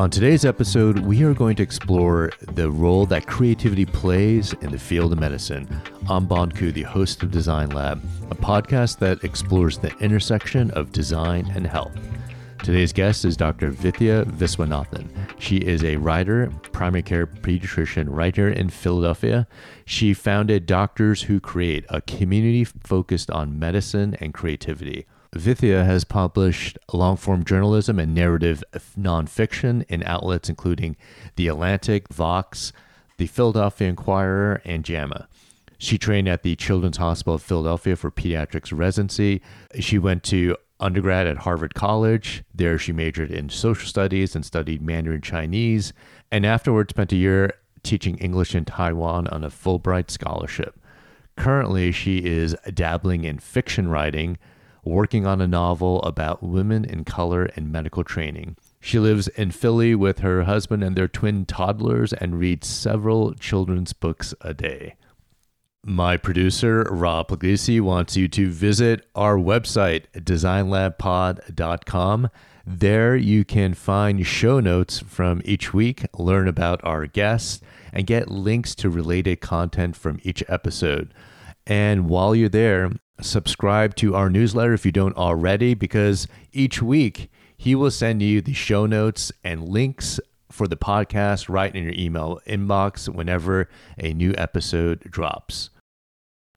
[0.00, 4.78] On today's episode, we are going to explore the role that creativity plays in the
[4.78, 5.68] field of medicine.
[6.08, 10.90] I'm Bon Ku, the host of Design Lab, a podcast that explores the intersection of
[10.90, 11.92] design and health.
[12.64, 13.68] Today's guest is Dr.
[13.68, 15.06] Vidya Viswanathan.
[15.38, 19.46] She is a writer, primary care pediatrician writer in Philadelphia.
[19.84, 25.04] She founded Doctors Who Create, a community focused on medicine and creativity.
[25.34, 28.64] Vidya has published long form journalism and narrative
[28.98, 30.96] nonfiction in outlets including
[31.36, 32.72] The Atlantic, Vox,
[33.16, 35.28] The Philadelphia Inquirer, and JAMA.
[35.78, 39.40] She trained at the Children's Hospital of Philadelphia for pediatrics residency.
[39.78, 42.42] She went to undergrad at Harvard College.
[42.52, 45.92] There, she majored in social studies and studied Mandarin Chinese,
[46.30, 47.52] and afterwards spent a year
[47.82, 50.78] teaching English in Taiwan on a Fulbright scholarship.
[51.36, 54.36] Currently, she is dabbling in fiction writing,
[54.84, 58.56] working on a novel about women in color and medical training.
[58.80, 63.92] She lives in Philly with her husband and their twin toddlers and reads several children's
[63.92, 64.94] books a day.
[65.84, 72.28] My producer, Rob Puglisi, wants you to visit our website, designlabpod.com.
[72.66, 78.30] There you can find show notes from each week, learn about our guests, and get
[78.30, 81.14] links to related content from each episode.
[81.66, 87.30] And while you're there, subscribe to our newsletter if you don't already, because each week
[87.56, 90.18] he will send you the show notes and links
[90.50, 93.68] for the podcast right in your email inbox whenever
[93.98, 95.70] a new episode drops.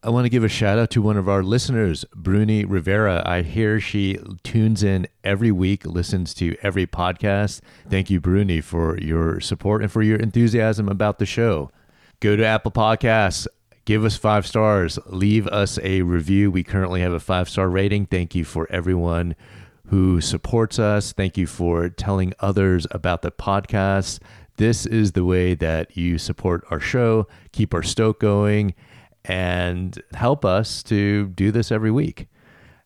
[0.05, 3.23] I want to give a shout out to one of our listeners, Bruni Rivera.
[3.25, 7.61] I hear she tunes in every week, listens to every podcast.
[7.89, 11.71] Thank you, Bruni, for your support and for your enthusiasm about the show.
[12.19, 13.47] Go to Apple Podcasts,
[13.85, 16.51] give us five stars, leave us a review.
[16.51, 18.05] We currently have a five star rating.
[18.05, 19.35] Thank you for everyone
[19.87, 21.11] who supports us.
[21.11, 24.19] Thank you for telling others about the podcast.
[24.57, 28.73] This is the way that you support our show, keep our stoke going
[29.25, 32.27] and help us to do this every week.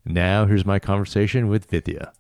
[0.06, 2.14] Now, here's my conversation with Vidya.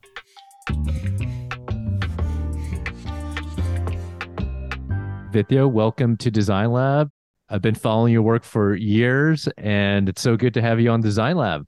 [5.32, 7.12] Vidya, welcome to Design Lab.
[7.50, 11.02] I've been following your work for years, and it's so good to have you on
[11.02, 11.66] Design Lab.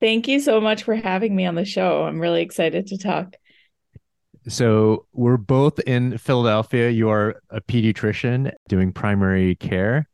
[0.00, 2.02] Thank you so much for having me on the show.
[2.04, 3.36] I'm really excited to talk.
[4.48, 6.90] So, we're both in Philadelphia.
[6.90, 10.08] You are a pediatrician doing primary care.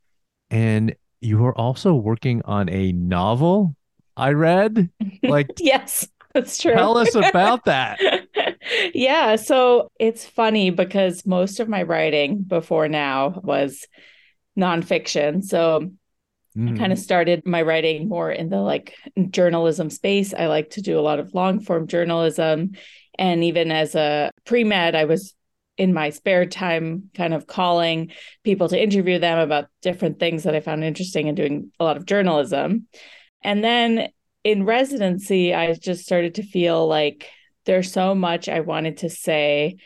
[0.50, 3.74] And you are also working on a novel
[4.16, 4.90] I read.
[5.22, 6.72] Like, yes, that's true.
[6.72, 8.00] Tell us about that.
[8.94, 9.36] yeah.
[9.36, 13.86] So it's funny because most of my writing before now was
[14.58, 15.42] nonfiction.
[15.44, 15.90] So
[16.56, 16.74] mm.
[16.74, 18.94] I kind of started my writing more in the like
[19.30, 20.34] journalism space.
[20.34, 22.72] I like to do a lot of long form journalism.
[23.18, 25.34] And even as a pre med, I was
[25.76, 28.12] in my spare time kind of calling
[28.44, 31.96] people to interview them about different things that I found interesting and doing a lot
[31.96, 32.86] of journalism.
[33.42, 34.10] And then
[34.44, 37.28] in residency, I just started to feel like
[37.64, 39.76] there's so much I wanted to say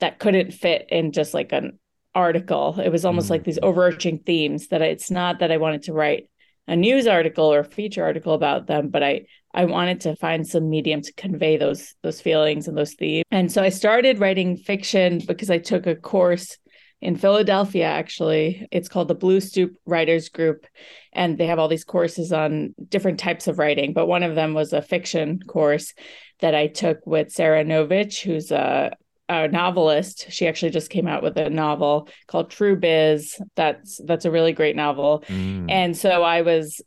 [0.00, 1.78] that couldn't fit in just like an
[2.18, 2.80] article.
[2.80, 3.30] It was almost mm.
[3.30, 6.28] like these overarching themes that it's not that I wanted to write
[6.66, 10.46] a news article or a feature article about them, but I I wanted to find
[10.46, 13.24] some medium to convey those those feelings and those themes.
[13.30, 16.58] And so I started writing fiction because I took a course
[17.00, 18.66] in Philadelphia actually.
[18.72, 20.66] It's called the Blue Stoop Writers Group
[21.12, 24.54] and they have all these courses on different types of writing, but one of them
[24.54, 25.94] was a fiction course
[26.40, 28.92] that I took with Sara Novic, who's a
[29.28, 30.26] a novelist.
[30.30, 33.40] She actually just came out with a novel called True Biz.
[33.56, 35.24] That's that's a really great novel.
[35.28, 35.70] Mm.
[35.70, 36.80] And so I was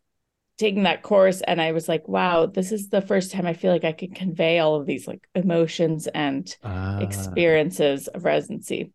[0.58, 3.72] taking that course and I was like, wow, this is the first time I feel
[3.72, 7.00] like I can convey all of these like emotions and uh.
[7.02, 8.92] experiences of residency.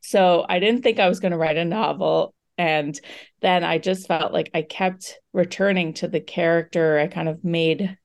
[0.00, 2.34] So I didn't think I was going to write a novel.
[2.56, 2.98] And
[3.40, 7.96] then I just felt like I kept returning to the character I kind of made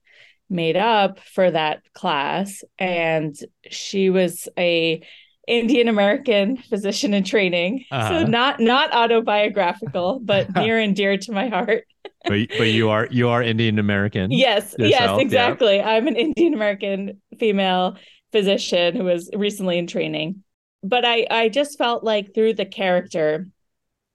[0.53, 2.63] made up for that class.
[2.77, 3.35] And
[3.69, 5.01] she was a
[5.47, 7.85] Indian American physician in training.
[7.91, 8.21] Uh-huh.
[8.21, 11.85] So not not autobiographical, but near and dear to my heart.
[12.25, 14.31] but but you are you are Indian American.
[14.31, 15.77] Yes, yourself, yes, exactly.
[15.77, 15.89] Yeah.
[15.89, 17.97] I'm an Indian American female
[18.31, 20.43] physician who was recently in training.
[20.81, 23.47] But I I just felt like through the character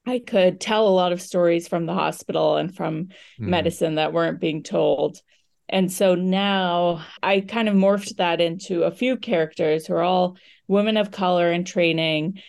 [0.08, 3.08] I could tell a lot of stories from the hospital and from mm.
[3.38, 5.20] medicine that weren't being told.
[5.69, 10.37] And so now I kind of morphed that into a few characters who are all
[10.67, 12.41] women of color in training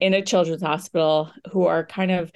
[0.00, 2.30] in a children's hospital who are kind of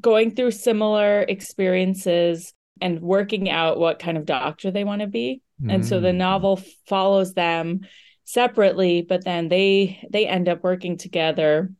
[0.00, 5.42] going through similar experiences and working out what kind of doctor they want to be.
[5.62, 5.74] Mm.
[5.74, 6.16] And so the mm.
[6.16, 7.80] novel follows them
[8.24, 11.72] separately, but then they they end up working together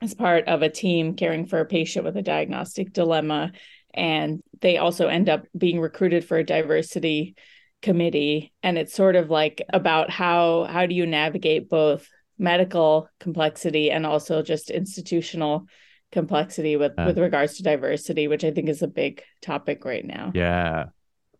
[0.00, 3.52] as part of a team caring for a patient with a diagnostic dilemma
[3.98, 7.34] and they also end up being recruited for a diversity
[7.82, 8.52] committee.
[8.62, 12.08] And it's sort of like about how how do you navigate both
[12.38, 15.66] medical complexity and also just institutional
[16.12, 20.06] complexity with uh, with regards to diversity which i think is a big topic right
[20.06, 20.32] now.
[20.34, 20.86] Yeah.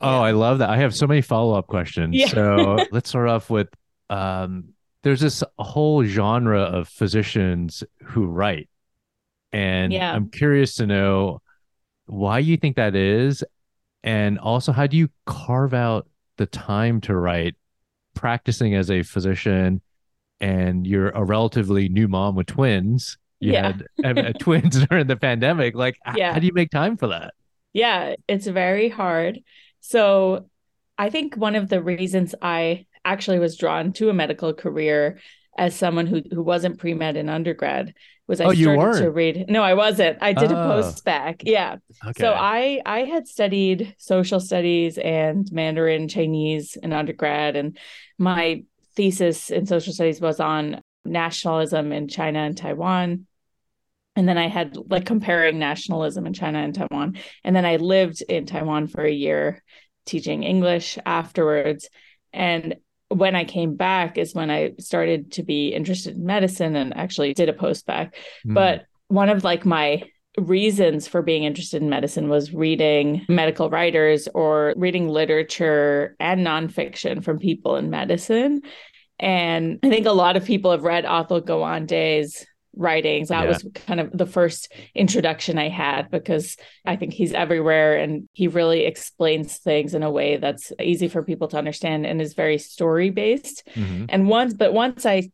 [0.01, 0.21] Oh yeah.
[0.21, 0.69] i love that.
[0.69, 2.15] I have so many follow-up questions.
[2.15, 2.27] Yeah.
[2.27, 3.69] so let's start off with
[4.11, 4.71] um
[5.05, 8.69] there's this whole genre of physicians who write.
[9.53, 10.13] And yeah.
[10.13, 11.41] i'm curious to know
[12.09, 13.45] why you think that is
[14.03, 17.55] and also how do you carve out the time to write
[18.15, 19.81] practicing as a physician
[20.41, 23.73] and you're a relatively new mom with twins you yeah.
[24.03, 26.33] had twins during the pandemic like yeah.
[26.33, 27.35] how do you make time for that
[27.73, 29.41] yeah it's very hard
[29.81, 30.49] so
[30.97, 35.19] i think one of the reasons i actually was drawn to a medical career
[35.59, 37.95] as someone who who wasn't pre-med in undergrad
[38.27, 39.47] was I oh, started to read.
[39.49, 40.19] No, I wasn't.
[40.21, 40.55] I did oh.
[40.55, 40.69] a ah.
[40.69, 41.43] post bac.
[41.45, 41.77] Yeah.
[42.07, 42.23] Okay.
[42.23, 47.77] So I I had studied social studies and Mandarin Chinese in undergrad and
[48.19, 48.65] my
[48.95, 53.27] thesis in social studies was on nationalism in China and Taiwan.
[54.17, 57.19] And then I had like comparing nationalism in China and Taiwan.
[57.45, 59.63] And then I lived in Taiwan for a year
[60.07, 61.89] teaching English afterwards.
[62.33, 62.77] And
[63.09, 67.35] when I came back is when I started to be interested in medicine and actually
[67.35, 68.15] did a post bac.
[68.47, 68.55] Mm.
[68.55, 70.03] But one of like my
[70.37, 77.25] reasons for being interested in medicine was reading medical writers or reading literature and nonfiction
[77.25, 78.63] from people in medicine.
[79.19, 82.47] And I think a lot of people have read Atul Gawande's
[82.79, 83.29] writings.
[83.29, 83.49] That yeah.
[83.49, 88.49] was kind of the first introduction I had because I think he's everywhere and he
[88.49, 92.57] really explains things in a way that's easy for people to understand and is very
[92.57, 93.69] story based.
[93.75, 94.07] Mm-hmm.
[94.09, 95.31] And once, but once I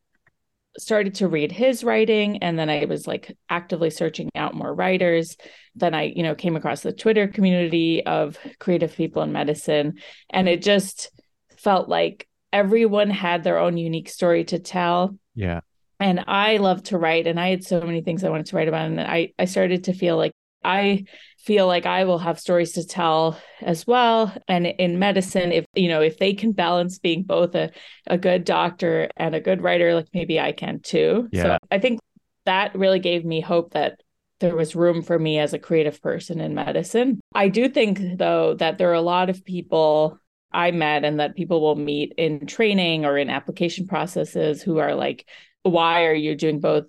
[0.78, 5.36] started to read his writing and then I was like actively searching out more writers,
[5.76, 9.98] then I, you know, came across the Twitter community of creative people in medicine
[10.30, 11.12] and it just
[11.58, 15.16] felt like everyone had their own unique story to tell.
[15.34, 15.60] Yeah
[16.04, 18.68] and I love to write and I had so many things I wanted to write
[18.68, 21.04] about and I I started to feel like I
[21.38, 25.88] feel like I will have stories to tell as well and in medicine if you
[25.88, 27.70] know if they can balance being both a
[28.06, 31.28] a good doctor and a good writer like maybe I can too.
[31.32, 31.42] Yeah.
[31.42, 32.00] So I think
[32.44, 34.00] that really gave me hope that
[34.40, 37.18] there was room for me as a creative person in medicine.
[37.34, 40.18] I do think though that there are a lot of people
[40.52, 44.94] I met and that people will meet in training or in application processes who are
[44.94, 45.26] like
[45.64, 46.86] why are you doing both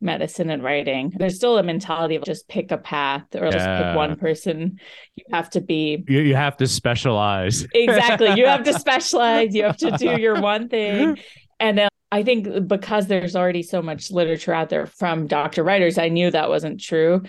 [0.00, 1.12] medicine and writing?
[1.16, 4.78] There's still a mentality of just pick a path or just pick one person.
[5.14, 7.66] You have to be you, you have to specialize.
[7.74, 8.34] Exactly.
[8.36, 9.54] You have to specialize.
[9.54, 11.18] You have to do your one thing.
[11.60, 15.98] And uh, i think because there's already so much literature out there from doctor writers
[15.98, 17.22] i knew that wasn't true.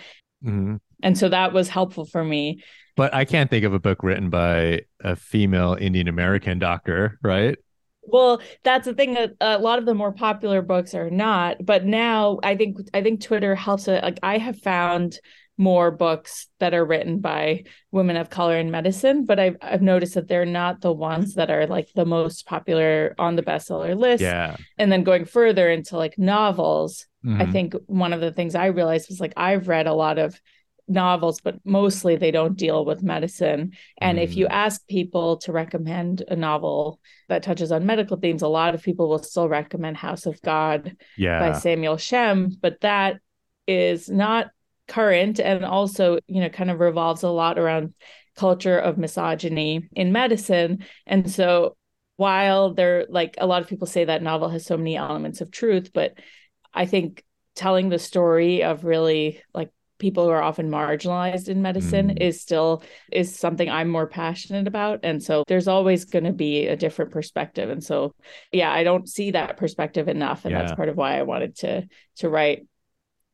[0.45, 0.75] Mm-hmm.
[1.01, 2.63] and so that was helpful for me.
[2.95, 7.57] But i can't think of a book written by a female indian american doctor right
[8.07, 11.85] well that's the thing that a lot of the more popular books are not but
[11.85, 15.19] now i think i think twitter helps it like i have found
[15.59, 20.13] more books that are written by women of color in medicine but i've, I've noticed
[20.13, 24.21] that they're not the ones that are like the most popular on the bestseller list
[24.21, 27.41] yeah and then going further into like novels mm-hmm.
[27.41, 30.39] i think one of the things i realized was like i've read a lot of
[30.87, 33.73] novels, but mostly they don't deal with medicine.
[33.97, 34.23] And mm.
[34.23, 34.51] if you mm.
[34.51, 39.09] ask people to recommend a novel that touches on medical themes, a lot of people
[39.09, 41.39] will still recommend House of God yeah.
[41.39, 43.19] by Samuel Shem, but that
[43.67, 44.47] is not
[44.87, 47.93] current and also, you know, kind of revolves a lot around
[48.35, 50.85] culture of misogyny in medicine.
[51.05, 51.75] And so
[52.15, 55.51] while there like a lot of people say that novel has so many elements of
[55.51, 56.13] truth, but
[56.73, 57.23] I think
[57.55, 62.21] telling the story of really like people who are often marginalized in medicine mm.
[62.21, 64.99] is still is something I'm more passionate about.
[65.03, 67.69] And so there's always going to be a different perspective.
[67.69, 68.13] And so
[68.51, 70.59] yeah I don't see that perspective enough and yeah.
[70.59, 71.87] that's part of why I wanted to
[72.17, 72.67] to write.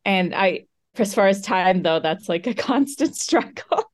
[0.05, 0.65] And I
[0.95, 3.83] as far as time though that's like a constant struggle.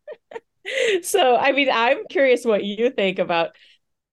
[1.02, 3.56] So I mean I'm curious what you think about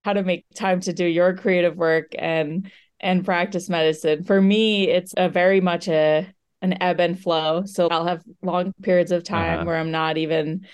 [0.05, 4.25] how to make time to do your creative work and and practice medicine.
[4.25, 6.33] For me it's a very much a
[6.63, 7.65] an ebb and flow.
[7.65, 9.65] So I'll have long periods of time uh-huh.
[9.67, 10.67] where I'm not even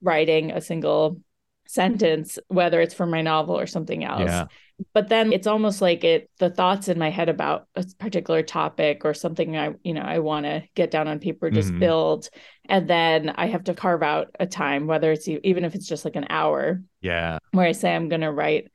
[0.00, 1.20] writing a single
[1.66, 4.30] sentence, whether it's for my novel or something else.
[4.30, 4.46] Yeah.
[4.92, 9.04] But then it's almost like it the thoughts in my head about a particular topic
[9.04, 11.80] or something I, you know, I want to get down on paper, just mm-hmm.
[11.80, 12.28] build.
[12.68, 16.04] And then I have to carve out a time, whether it's even if it's just
[16.04, 16.82] like an hour.
[17.00, 17.38] Yeah.
[17.52, 18.70] Where I say I'm gonna write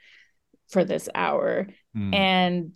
[0.70, 1.68] for this hour.
[1.96, 2.16] Mm.
[2.16, 2.76] And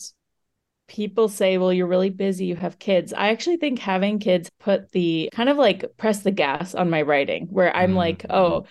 [0.87, 3.13] people say, well, you're really busy, you have kids.
[3.13, 7.01] I actually think having kids put the kind of like press the gas on my
[7.01, 7.97] writing, where I'm mm.
[7.97, 8.65] like, oh,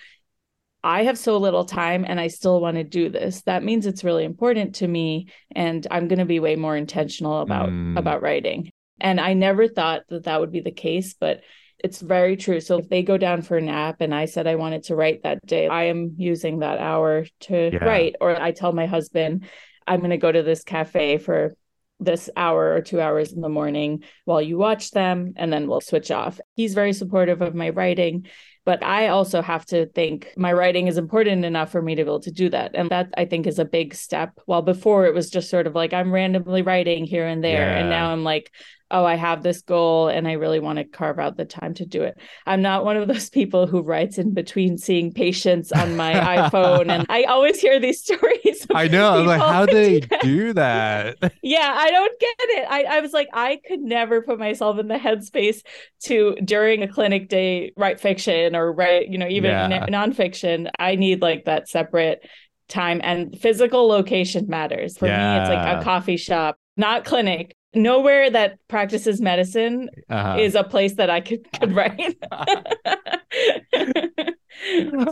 [0.82, 3.42] I have so little time and I still want to do this.
[3.42, 7.40] That means it's really important to me and I'm going to be way more intentional
[7.40, 7.98] about mm.
[7.98, 8.70] about writing.
[9.00, 11.40] And I never thought that that would be the case, but
[11.78, 12.60] it's very true.
[12.60, 15.22] So if they go down for a nap and I said I wanted to write
[15.22, 17.84] that day, I am using that hour to yeah.
[17.84, 19.48] write or I tell my husband
[19.86, 21.54] I'm going to go to this cafe for
[22.00, 25.80] this hour or two hours in the morning while you watch them and then we'll
[25.80, 26.40] switch off.
[26.54, 28.26] He's very supportive of my writing
[28.64, 32.08] but I also have to think my writing is important enough for me to be
[32.08, 32.72] able to do that.
[32.74, 34.38] And that I think is a big step.
[34.46, 37.66] While before it was just sort of like I'm randomly writing here and there.
[37.66, 37.78] Yeah.
[37.78, 38.50] And now I'm like,
[38.94, 41.84] oh, I have this goal and I really want to carve out the time to
[41.84, 42.16] do it.
[42.46, 46.88] I'm not one of those people who writes in between seeing patients on my iPhone.
[46.88, 48.68] And I always hear these stories.
[48.72, 49.18] I know.
[49.18, 51.16] I'm like, how do they do that?
[51.42, 52.66] yeah, I don't get it.
[52.70, 55.62] I, I was like, I could never put myself in the headspace
[56.04, 59.86] to during a clinic day write fiction or write, you know, even yeah.
[59.86, 60.70] nonfiction.
[60.78, 62.24] I need like that separate
[62.68, 64.96] time and physical location matters.
[64.96, 65.34] For yeah.
[65.34, 70.38] me, it's like a coffee shop, not clinic, nowhere that practices medicine uh-huh.
[70.40, 71.98] is a place that I could could write.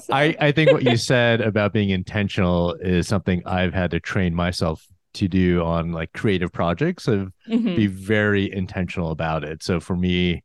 [0.03, 0.13] so.
[0.13, 4.35] I I think what you said about being intentional is something I've had to train
[4.35, 7.77] myself to do on like creative projects of mm-hmm.
[7.77, 9.63] be very intentional about it.
[9.63, 10.43] So for me,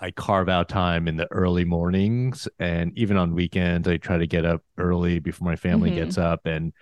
[0.00, 4.26] I carve out time in the early mornings and even on weekends I try to
[4.26, 6.04] get up early before my family mm-hmm.
[6.04, 6.72] gets up and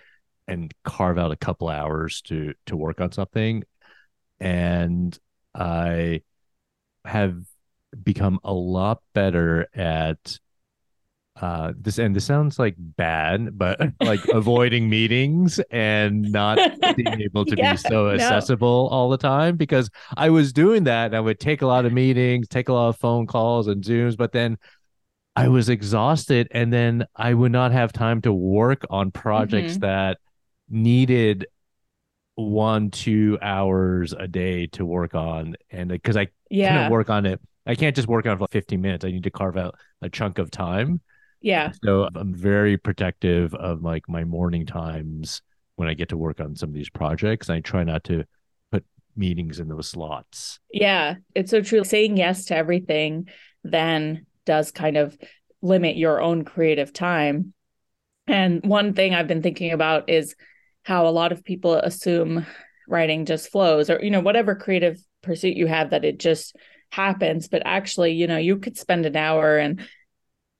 [0.46, 3.62] and carve out a couple hours to to work on something
[4.44, 5.18] and
[5.54, 6.20] I
[7.06, 7.36] have
[8.02, 10.38] become a lot better at
[11.40, 16.58] uh this and this sounds like bad but like avoiding meetings and not
[16.96, 18.96] being able to yeah, be so accessible no.
[18.96, 21.92] all the time because i was doing that and i would take a lot of
[21.92, 24.56] meetings take a lot of phone calls and zooms but then
[25.34, 29.80] i was exhausted and then i would not have time to work on projects mm-hmm.
[29.80, 30.18] that
[30.68, 31.46] needed
[32.36, 36.68] one two hours a day to work on and uh, because i yeah.
[36.78, 37.40] can't work on it.
[37.66, 39.04] I can't just work on it for 15 minutes.
[39.04, 41.00] I need to carve out a chunk of time.
[41.40, 41.72] Yeah.
[41.84, 45.42] So i'm very protective of like my morning times
[45.76, 48.24] when i get to work on some of these projects i try not to
[48.72, 48.84] put
[49.16, 50.58] meetings in those slots.
[50.72, 51.16] Yeah.
[51.34, 51.84] It's so true.
[51.84, 53.28] Saying yes to everything
[53.62, 55.16] then does kind of
[55.62, 57.54] limit your own creative time.
[58.26, 60.34] And one thing i've been thinking about is
[60.84, 62.46] how a lot of people assume
[62.86, 66.54] writing just flows or you know whatever creative pursuit you have that it just
[66.92, 69.80] happens but actually you know you could spend an hour and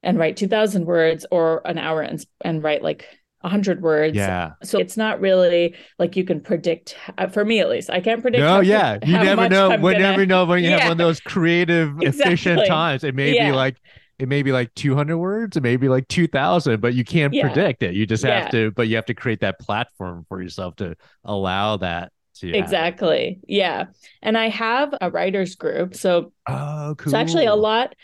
[0.03, 3.07] and write 2000 words or an hour and and write like
[3.41, 7.69] 100 words yeah so it's not really like you can predict uh, for me at
[7.69, 10.79] least i can't predict no yeah you never know we never know when you yeah.
[10.79, 12.33] have one of those creative exactly.
[12.33, 13.51] efficient times it may yeah.
[13.51, 13.77] be like
[14.19, 17.43] it may be like 200 words, it may be like 2000, but you can't yeah.
[17.43, 17.95] predict it.
[17.95, 18.49] You just have yeah.
[18.51, 23.41] to, but you have to create that platform for yourself to allow that to exactly.
[23.47, 23.87] Yeah.
[24.23, 25.95] And I have a writers group.
[25.95, 27.07] So oh, cool.
[27.07, 27.95] it's actually a lot,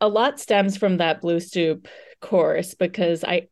[0.00, 1.88] a lot stems from that Blue Stoop
[2.20, 3.48] course because I,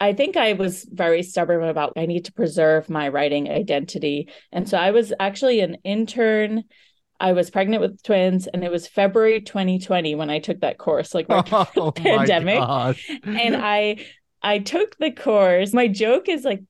[0.00, 4.28] I think I was very stubborn about I need to preserve my writing identity.
[4.52, 6.64] And so I was actually an intern
[7.18, 11.14] I was pregnant with twins, and it was February 2020 when I took that course,
[11.14, 12.60] like right oh, pandemic.
[13.24, 14.04] and I
[14.42, 15.72] I took the course.
[15.72, 16.62] My joke is like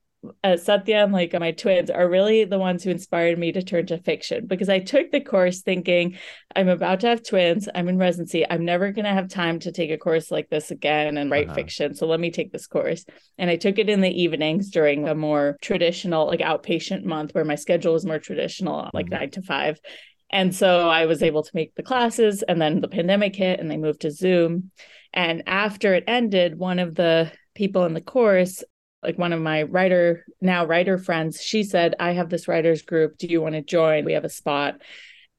[0.43, 3.85] uh, Satya and like my twins are really the ones who inspired me to turn
[3.87, 6.17] to fiction because I took the course thinking
[6.55, 7.69] I'm about to have twins.
[7.73, 8.45] I'm in residency.
[8.49, 11.47] I'm never going to have time to take a course like this again and write
[11.47, 11.55] uh-huh.
[11.55, 11.93] fiction.
[11.93, 13.05] So let me take this course.
[13.37, 17.45] And I took it in the evenings during a more traditional, like outpatient month where
[17.45, 19.15] my schedule was more traditional, like mm-hmm.
[19.15, 19.79] nine to five.
[20.29, 23.71] And so I was able to make the classes, and then the pandemic hit and
[23.71, 24.71] they moved to Zoom.
[25.13, 28.63] And after it ended, one of the people in the course,
[29.01, 33.17] like one of my writer, now writer friends, she said, I have this writers group.
[33.17, 34.05] Do you want to join?
[34.05, 34.81] We have a spot.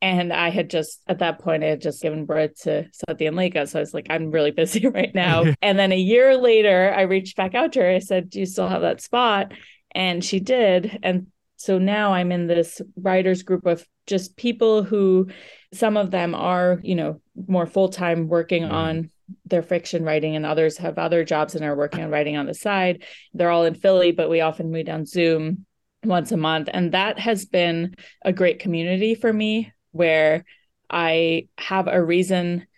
[0.00, 3.36] And I had just, at that point, I had just given birth to Satya and
[3.36, 3.68] Leica.
[3.68, 5.44] So I was like, I'm really busy right now.
[5.62, 7.90] and then a year later, I reached back out to her.
[7.90, 9.52] I said, Do you still have that spot?
[9.92, 11.00] And she did.
[11.02, 11.26] And
[11.58, 15.28] so now I'm in this writers group of just people who
[15.74, 18.72] some of them are, you know, more full-time working mm.
[18.72, 19.10] on
[19.44, 22.54] their fiction writing and others have other jobs and are working on writing on the
[22.54, 23.02] side.
[23.34, 25.66] They're all in Philly, but we often meet on Zoom
[26.04, 30.44] once a month and that has been a great community for me where
[30.88, 32.68] I have a reason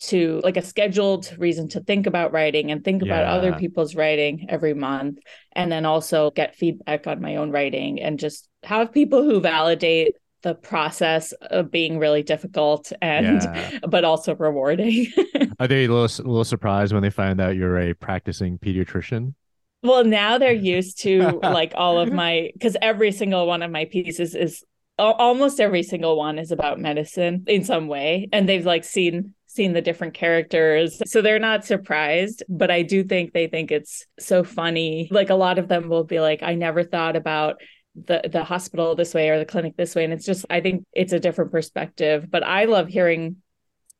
[0.00, 4.46] to like a scheduled reason to think about writing and think about other people's writing
[4.48, 5.18] every month
[5.52, 10.14] and then also get feedback on my own writing and just have people who validate
[10.42, 13.78] the process of being really difficult and yeah.
[13.88, 15.06] but also rewarding.
[15.58, 19.34] Are they a little, a little surprised when they find out you're a practicing pediatrician?
[19.82, 23.86] Well, now they're used to like all of my because every single one of my
[23.86, 24.64] pieces is
[24.96, 29.72] almost every single one is about medicine in some way and they've like seen seen
[29.72, 34.44] the different characters so they're not surprised but i do think they think it's so
[34.44, 37.56] funny like a lot of them will be like i never thought about
[37.96, 40.84] the the hospital this way or the clinic this way and it's just i think
[40.92, 43.34] it's a different perspective but i love hearing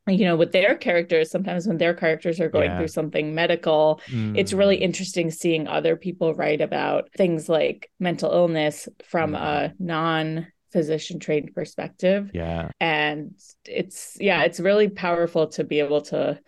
[0.06, 2.78] you know with their characters sometimes when their characters are going yeah.
[2.78, 4.38] through something medical mm.
[4.38, 4.82] it's really mm.
[4.82, 9.40] interesting seeing other people write about things like mental illness from mm.
[9.40, 13.34] a non physician trained perspective yeah and
[13.64, 16.38] it's yeah it's really powerful to be able to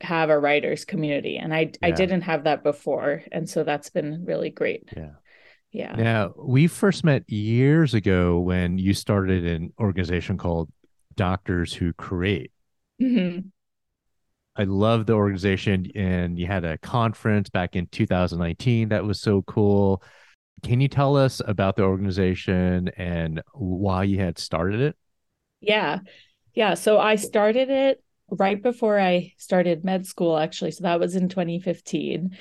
[0.00, 1.88] have a writers community and i yeah.
[1.88, 5.10] i didn't have that before and so that's been really great yeah
[5.72, 5.94] yeah.
[5.94, 10.68] Now, we first met years ago when you started an organization called
[11.14, 12.50] Doctors Who Create.
[13.00, 13.48] Mm-hmm.
[14.56, 19.42] I love the organization, and you had a conference back in 2019 that was so
[19.42, 20.02] cool.
[20.62, 24.96] Can you tell us about the organization and why you had started it?
[25.60, 26.00] Yeah.
[26.54, 26.74] Yeah.
[26.74, 30.70] So I started it right before I started med school, actually.
[30.72, 32.36] So that was in 2015.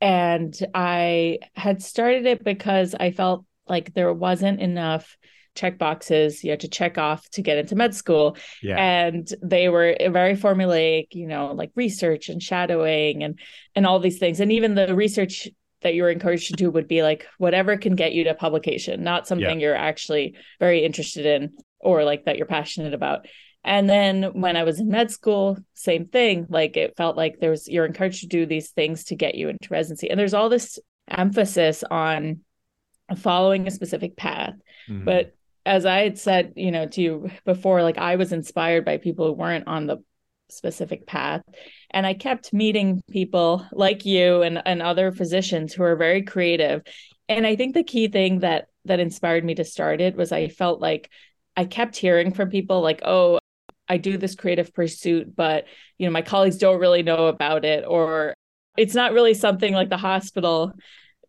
[0.00, 5.16] And I had started it because I felt like there wasn't enough
[5.58, 8.36] check boxes you had to check off to get into med school.
[8.62, 8.76] Yeah.
[8.78, 13.38] And they were very formulaic, you know, like research and shadowing and
[13.74, 14.40] and all these things.
[14.40, 15.48] And even the research
[15.82, 19.02] that you were encouraged to do would be like whatever can get you to publication,
[19.02, 19.68] not something yeah.
[19.68, 23.26] you're actually very interested in or like that you're passionate about.
[23.64, 26.46] And then when I was in med school, same thing.
[26.48, 29.48] Like it felt like there was you're encouraged to do these things to get you
[29.48, 30.10] into residency.
[30.10, 32.40] And there's all this emphasis on
[33.16, 34.54] following a specific path.
[34.88, 35.04] Mm-hmm.
[35.04, 35.34] But
[35.66, 39.26] as I had said, you know, to you before, like I was inspired by people
[39.26, 39.98] who weren't on the
[40.50, 41.42] specific path.
[41.90, 46.82] And I kept meeting people like you and, and other physicians who are very creative.
[47.28, 50.48] And I think the key thing that that inspired me to start it was I
[50.48, 51.10] felt like
[51.56, 53.38] I kept hearing from people like, oh,
[53.88, 55.64] I do this creative pursuit, but
[55.98, 58.34] you know, my colleagues don't really know about it, or
[58.76, 60.72] it's not really something like the hospital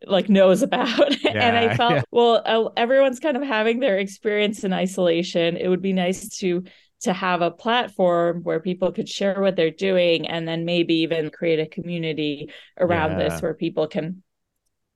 [0.05, 1.23] like knows about.
[1.23, 2.01] Yeah, and I felt, yeah.
[2.11, 5.57] well, everyone's kind of having their experience in isolation.
[5.57, 6.63] It would be nice to
[7.01, 11.29] to have a platform where people could share what they're doing and then maybe even
[11.29, 13.29] create a community around yeah.
[13.29, 14.21] this where people can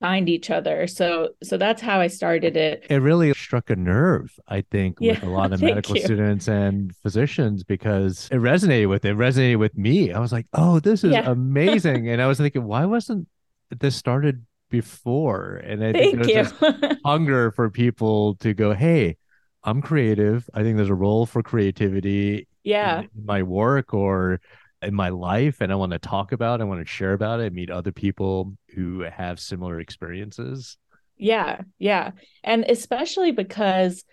[0.00, 0.86] find each other.
[0.86, 2.84] So so that's how I started it.
[2.90, 6.02] It really struck a nerve, I think, yeah, with a lot of medical you.
[6.02, 9.16] students and physicians because it resonated with it.
[9.16, 10.12] resonated with me.
[10.12, 11.30] I was like, "Oh, this is yeah.
[11.30, 13.28] amazing." and I was thinking, "Why wasn't
[13.70, 19.16] this started before?" And I thank think there's this hunger for people to go, "Hey,
[19.64, 20.48] I'm creative.
[20.52, 23.00] I think there's a role for creativity yeah.
[23.00, 24.40] in my work or
[24.82, 27.40] in my life and I want to talk about, It, I want to share about
[27.40, 30.76] it, meet other people who have similar experiences.
[31.16, 32.10] Yeah, yeah.
[32.42, 34.04] And especially because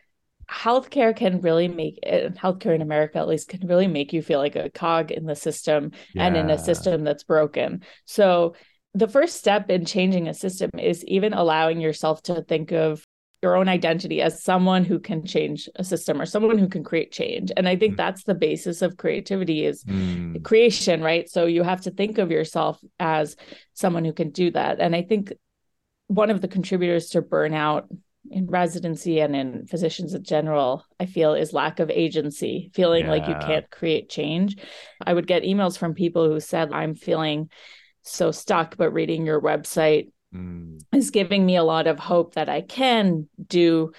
[0.50, 4.40] healthcare can really make it, healthcare in America at least can really make you feel
[4.40, 6.26] like a cog in the system yeah.
[6.26, 7.84] and in a system that's broken.
[8.06, 8.56] So
[8.94, 13.06] the first step in changing a system is even allowing yourself to think of
[13.42, 17.12] your own identity as someone who can change a system or someone who can create
[17.12, 17.98] change and i think mm.
[17.98, 20.44] that's the basis of creativity is mm.
[20.44, 23.36] creation right so you have to think of yourself as
[23.74, 25.34] someone who can do that and i think
[26.08, 27.86] one of the contributors to burnout
[28.30, 33.12] in residency and in physicians in general i feel is lack of agency feeling yeah.
[33.12, 34.58] like you can't create change
[35.06, 37.50] i would get emails from people who said i'm feeling
[38.04, 40.80] so stuck but reading your website mm.
[40.94, 43.94] is giving me a lot of hope that I can do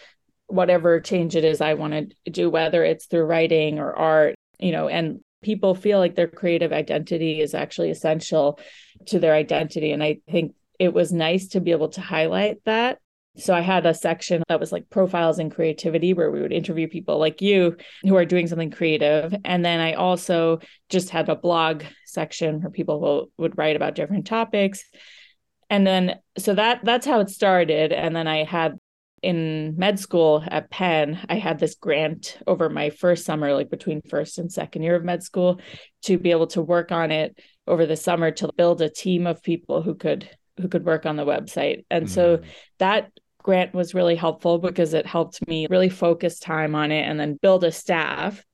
[0.47, 4.73] whatever change it is I want to do, whether it's through writing or art, you
[4.73, 8.59] know, and people feel like their creative identity is actually essential
[9.07, 9.93] to their identity.
[9.93, 12.99] And I think it was nice to be able to highlight that.
[13.39, 16.87] So I had a section that was like profiles in creativity where we would interview
[16.87, 19.35] people like you who are doing something creative.
[19.45, 20.59] And then I also
[20.91, 24.85] just had a blog section where people will, would write about different topics
[25.73, 28.77] and then so that that's how it started and then i had
[29.23, 34.03] in med school at penn i had this grant over my first summer like between
[34.03, 35.61] first and second year of med school
[36.03, 39.43] to be able to work on it over the summer to build a team of
[39.43, 40.29] people who could
[40.61, 42.15] who could work on the website and mm-hmm.
[42.15, 42.41] so
[42.79, 43.11] that
[43.43, 47.39] grant was really helpful because it helped me really focus time on it and then
[47.41, 48.45] build a staff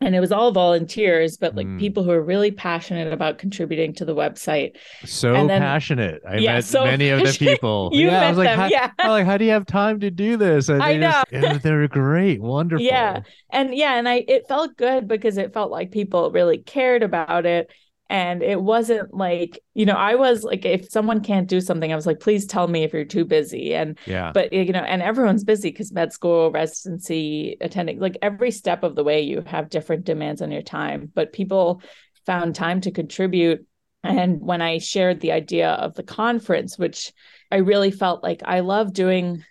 [0.00, 1.78] and it was all volunteers but like mm.
[1.78, 4.76] people who are really passionate about contributing to the website.
[5.04, 6.22] So then, passionate.
[6.26, 7.90] I yeah, met so many of the people.
[7.92, 8.90] You yeah met i was like them, how, yeah.
[8.98, 10.68] like how do you have time to do this?
[10.68, 11.22] And i know.
[11.30, 12.40] just, they're great.
[12.40, 12.84] Wonderful.
[12.84, 13.22] Yeah.
[13.50, 17.46] And yeah and i it felt good because it felt like people really cared about
[17.46, 17.70] it
[18.10, 21.96] and it wasn't like you know i was like if someone can't do something i
[21.96, 23.74] was like please tell me if you're too busy.
[23.74, 24.32] And yeah.
[24.32, 28.94] but you know and everyone's busy because med school residency attending like every step of
[28.94, 31.10] the way you have different demands on your time.
[31.14, 31.82] But people
[32.26, 33.66] found time to contribute.
[34.04, 37.12] And when i shared the idea of the conference which
[37.50, 39.44] i really felt like i love doing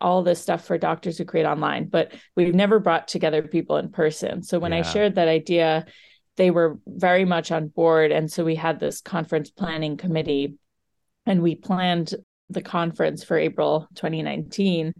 [0.00, 3.90] all this stuff for doctors who create online but we've never brought together people in
[3.90, 4.42] person.
[4.42, 4.78] So when yeah.
[4.78, 5.86] i shared that idea
[6.36, 8.12] they were very much on board.
[8.12, 10.56] And so we had this conference planning committee
[11.26, 12.14] and we planned
[12.50, 14.92] the conference for April 2019.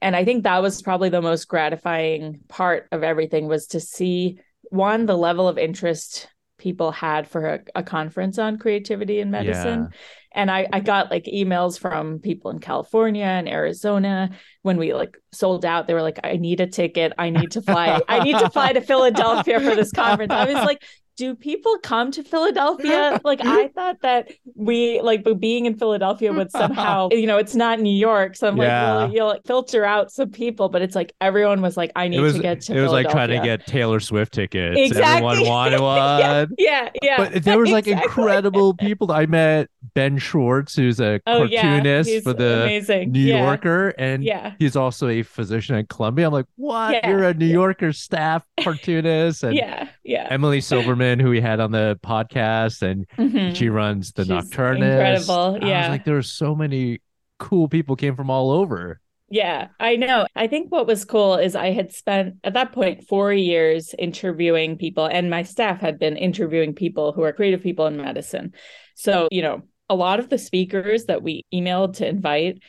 [0.00, 4.38] And I think that was probably the most gratifying part of everything was to see
[4.64, 9.88] one, the level of interest people had for a, a conference on creativity in medicine.
[9.90, 9.98] Yeah
[10.34, 10.84] and I, I mm-hmm.
[10.84, 14.30] got like emails from people in California and Arizona
[14.62, 15.86] when we like sold out.
[15.86, 17.12] They were like, I need a ticket.
[17.16, 18.00] I need to fly.
[18.08, 20.32] I need to fly to Philadelphia for this conference.
[20.32, 20.82] I was like,
[21.16, 23.02] do people come to Philadelphia?
[23.24, 27.80] Like I thought that we like being in Philadelphia would somehow, you know, it's not
[27.80, 28.36] New York.
[28.36, 28.94] So I'm yeah.
[28.94, 32.20] like, well, you'll filter out some people, but it's like everyone was like, I need
[32.20, 34.78] was, to get to It was like trying to get Taylor Swift tickets.
[34.78, 35.30] Exactly.
[35.30, 35.96] Everyone wanted one.
[35.96, 37.16] yeah, yeah, yeah.
[37.16, 38.08] But there was like exactly.
[38.08, 39.10] incredible people.
[39.10, 42.20] I met Ben Schwartz, who's a oh, cartoonist yeah.
[42.20, 43.12] for the amazing.
[43.12, 43.44] New yeah.
[43.44, 43.88] Yorker.
[43.98, 44.54] And yeah.
[44.58, 46.26] he's also a physician at Columbia.
[46.26, 47.04] I'm like, what?
[47.06, 49.44] You're a New Yorker staff cartoonist.
[49.44, 50.28] And yeah, yeah.
[50.30, 53.54] Emily Silverman who we had on the podcast, and mm-hmm.
[53.54, 55.18] she runs the She's Nocturnist.
[55.20, 55.88] Incredible, yeah.
[55.88, 57.00] like there were so many
[57.38, 59.00] cool people came from all over.
[59.30, 60.26] Yeah, I know.
[60.36, 64.76] I think what was cool is I had spent at that point four years interviewing
[64.76, 68.52] people, and my staff had been interviewing people who are creative people in medicine.
[68.94, 72.62] So, you know, a lot of the speakers that we emailed to invite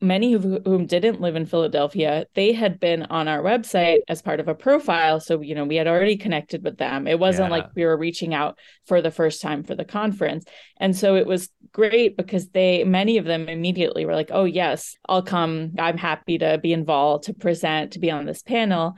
[0.00, 4.38] many of whom didn't live in Philadelphia, they had been on our website as part
[4.38, 5.18] of a profile.
[5.18, 7.06] So, you know, we had already connected with them.
[7.06, 7.58] It wasn't yeah.
[7.58, 10.44] like we were reaching out for the first time for the conference.
[10.78, 14.96] And so it was great because they, many of them immediately were like, oh, yes,
[15.08, 15.72] I'll come.
[15.78, 18.94] I'm happy to be involved, to present, to be on this panel.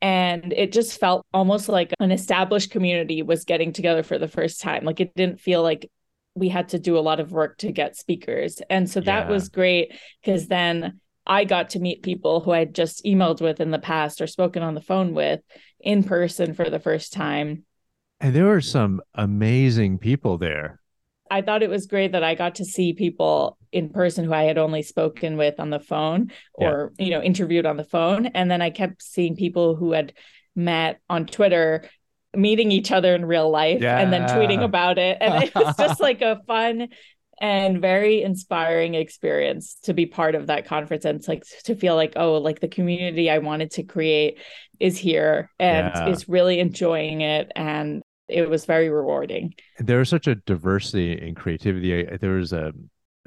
[0.00, 4.60] And it just felt almost like an established community was getting together for the first
[4.60, 4.84] time.
[4.84, 5.90] Like it didn't feel like
[6.38, 8.60] we had to do a lot of work to get speakers.
[8.70, 9.30] And so that yeah.
[9.30, 13.70] was great because then I got to meet people who I'd just emailed with in
[13.70, 15.40] the past or spoken on the phone with
[15.80, 17.64] in person for the first time.
[18.20, 20.80] And there were some amazing people there.
[21.30, 24.44] I thought it was great that I got to see people in person who I
[24.44, 27.04] had only spoken with on the phone or, yeah.
[27.04, 28.26] you know, interviewed on the phone.
[28.26, 30.14] And then I kept seeing people who had
[30.56, 31.84] met on Twitter
[32.36, 33.98] meeting each other in real life yeah.
[33.98, 35.18] and then tweeting about it.
[35.20, 36.88] And it was just like a fun
[37.40, 41.94] and very inspiring experience to be part of that conference and it's like to feel
[41.94, 44.38] like oh like the community i wanted to create
[44.80, 46.08] is here and yeah.
[46.08, 51.34] is really enjoying it and it was very rewarding there was such a diversity in
[51.34, 52.72] creativity there was a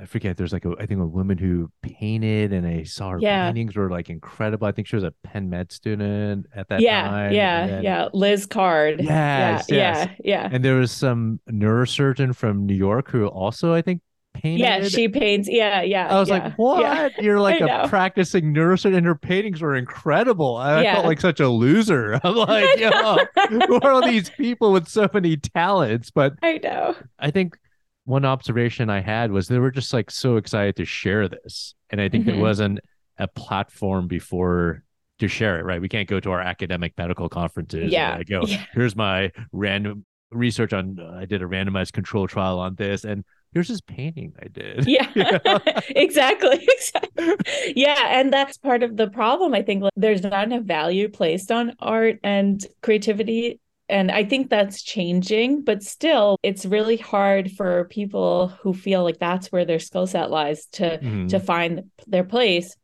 [0.01, 0.35] I forget.
[0.35, 3.47] There's like a I think a woman who painted, and I saw her yeah.
[3.47, 4.65] paintings were like incredible.
[4.65, 7.33] I think she was a Penn Med student at that yeah, time.
[7.33, 8.09] Yeah, yeah, yeah.
[8.11, 9.01] Liz Card.
[9.01, 10.09] Yes, yeah, yes.
[10.23, 10.49] yeah, yeah.
[10.51, 14.01] And there was some neurosurgeon from New York who also I think
[14.33, 14.59] painted.
[14.59, 15.47] Yeah, she paints.
[15.49, 16.07] Yeah, yeah.
[16.07, 16.81] I was yeah, like, what?
[16.81, 17.09] Yeah.
[17.21, 20.57] You're like a practicing neurosurgeon, and her paintings were incredible.
[20.57, 20.95] I yeah.
[20.95, 22.19] felt like such a loser.
[22.23, 23.17] I'm like, yo,
[23.49, 26.11] who are all these people with so many talents?
[26.11, 26.95] But I know.
[27.19, 27.57] I think
[28.05, 31.75] one observation I had was they were just like so excited to share this.
[31.89, 32.33] And I think mm-hmm.
[32.33, 32.79] there wasn't
[33.17, 34.83] a platform before
[35.19, 35.79] to share it, right?
[35.79, 37.91] We can't go to our academic medical conferences.
[37.91, 38.17] Yeah.
[38.17, 38.65] I go, yeah.
[38.73, 43.03] here's my random research on, uh, I did a randomized control trial on this.
[43.03, 44.85] And here's this painting I did.
[44.87, 45.07] Yeah,
[45.89, 46.67] exactly.
[46.67, 47.35] exactly.
[47.75, 48.19] Yeah.
[48.19, 49.53] And that's part of the problem.
[49.53, 53.59] I think like, there's not enough value placed on art and creativity
[53.91, 59.19] and I think that's changing, but still, it's really hard for people who feel like
[59.19, 61.27] that's where their skill set lies to mm-hmm.
[61.27, 62.75] to find their place.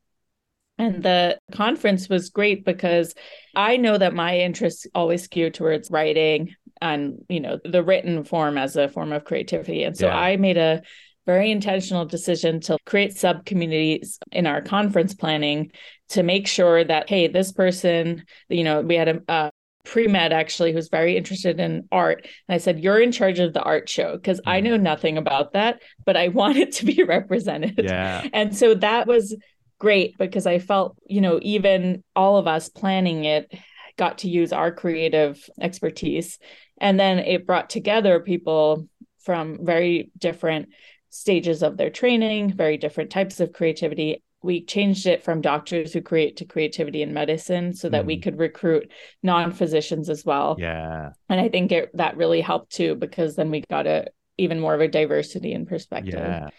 [0.77, 3.15] And the conference was great because
[3.55, 8.57] I know that my interests always skew towards writing and you know the written form
[8.57, 9.83] as a form of creativity.
[9.83, 10.17] And so yeah.
[10.17, 10.81] I made a
[11.25, 15.71] very intentional decision to create sub communities in our conference planning
[16.09, 19.51] to make sure that hey this person you know we had a, a
[19.87, 23.61] pre-med actually who's very interested in art and i said you're in charge of the
[23.63, 24.81] art show because i know mm.
[24.81, 29.35] nothing about that but i want it to be represented yeah and so that was
[29.79, 33.51] great because i felt you know even all of us planning it
[33.97, 36.39] got to use our creative expertise.
[36.79, 38.87] And then it brought together people
[39.19, 40.69] from very different
[41.09, 44.23] stages of their training, very different types of creativity.
[44.43, 48.07] We changed it from doctors who create to creativity in medicine so that mm.
[48.07, 48.91] we could recruit
[49.23, 50.55] non physicians as well.
[50.59, 51.11] Yeah.
[51.27, 54.75] And I think it, that really helped too, because then we got a even more
[54.75, 56.13] of a diversity in perspective.
[56.13, 56.49] Yeah.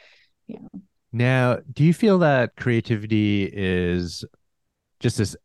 [0.48, 0.58] Yeah.
[1.12, 4.24] Now, do you feel that creativity is
[5.00, 5.36] just as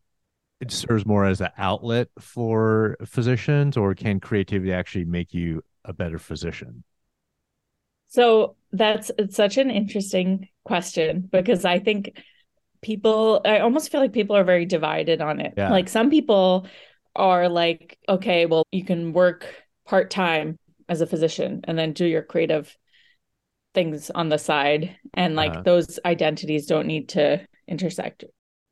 [0.60, 5.94] it serves more as an outlet for physicians, or can creativity actually make you a
[5.94, 6.84] better physician?
[8.08, 12.18] So that's it's such an interesting question because I think
[12.82, 15.54] people, I almost feel like people are very divided on it.
[15.58, 15.70] Yeah.
[15.70, 16.68] Like some people
[17.16, 19.46] are like, okay, well, you can work
[19.86, 20.58] part time
[20.90, 22.76] as a physician and then do your creative
[23.74, 25.62] things on the side and like uh-huh.
[25.64, 28.24] those identities don't need to intersect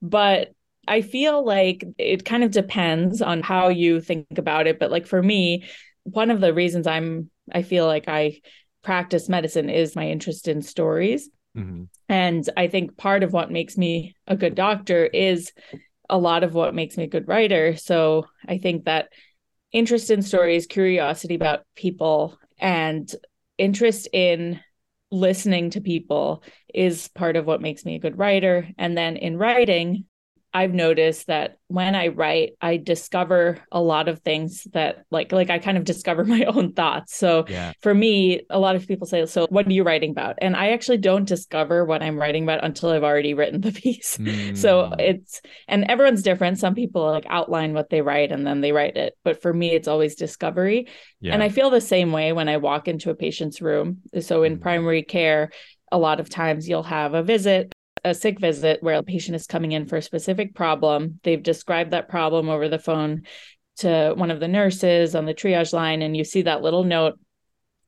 [0.02, 0.54] but
[0.88, 5.08] i feel like it kind of depends on how you think about it but like
[5.08, 5.64] for me
[6.04, 8.40] one of the reasons i'm i feel like i
[8.84, 11.84] practice medicine is my interest in stories mm-hmm.
[12.10, 15.52] and i think part of what makes me a good doctor is
[16.10, 19.10] a lot of what makes me a good writer so i think that
[19.72, 23.14] interest in stories curiosity about people and
[23.58, 24.60] interest in
[25.12, 28.68] listening to people is part of what makes me a good writer.
[28.78, 30.06] And then in writing,
[30.54, 35.50] I've noticed that when I write, I discover a lot of things that like like
[35.50, 37.16] I kind of discover my own thoughts.
[37.16, 37.72] So yeah.
[37.82, 40.72] for me, a lot of people say, "So what are you writing about?" And I
[40.72, 44.18] actually don't discover what I'm writing about until I've already written the piece.
[44.18, 44.58] Mm.
[44.58, 46.60] So it's and everyone's different.
[46.60, 49.72] Some people like outline what they write and then they write it, but for me,
[49.72, 50.88] it's always discovery.
[51.22, 51.34] Yeah.
[51.34, 54.00] And I feel the same way when I walk into a patient's room.
[54.20, 54.62] So in mm.
[54.62, 55.52] primary care,
[55.92, 59.48] a lot of times you'll have a visit a sick visit where a patient is
[59.48, 61.20] coming in for a specific problem.
[61.24, 63.24] They've described that problem over the phone
[63.78, 67.20] to one of the nurses on the triage line, and you see that little note